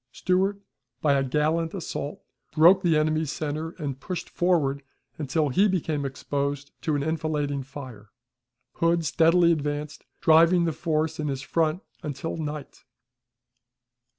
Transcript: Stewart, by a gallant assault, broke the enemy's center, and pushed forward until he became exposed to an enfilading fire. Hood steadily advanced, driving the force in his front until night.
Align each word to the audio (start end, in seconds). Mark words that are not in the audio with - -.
Stewart, 0.11 0.59
by 0.99 1.13
a 1.13 1.21
gallant 1.23 1.75
assault, 1.75 2.23
broke 2.55 2.81
the 2.81 2.97
enemy's 2.97 3.31
center, 3.31 3.69
and 3.77 3.99
pushed 3.99 4.31
forward 4.31 4.81
until 5.19 5.49
he 5.49 5.67
became 5.67 6.05
exposed 6.05 6.71
to 6.81 6.95
an 6.95 7.03
enfilading 7.03 7.61
fire. 7.61 8.09
Hood 8.77 9.05
steadily 9.05 9.51
advanced, 9.51 10.03
driving 10.19 10.65
the 10.65 10.73
force 10.73 11.19
in 11.19 11.27
his 11.27 11.43
front 11.43 11.83
until 12.01 12.35
night. 12.35 12.83